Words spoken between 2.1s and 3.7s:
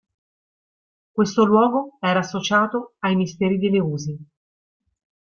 associato ai Misteri di